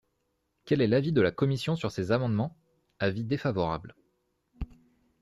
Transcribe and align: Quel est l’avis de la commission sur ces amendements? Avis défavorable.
Quel 0.65 0.81
est 0.81 0.87
l’avis 0.87 1.11
de 1.11 1.21
la 1.21 1.29
commission 1.31 1.75
sur 1.75 1.91
ces 1.91 2.11
amendements? 2.11 2.57
Avis 2.97 3.23
défavorable. 3.23 3.93